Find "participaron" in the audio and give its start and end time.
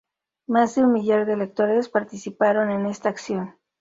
1.87-2.71